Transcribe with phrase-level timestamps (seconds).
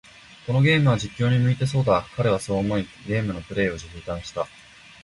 [0.47, 2.07] このゲームは、実況に向いてそうだ。
[2.15, 4.47] 彼はそう思い、ゲームのプレイを中断した。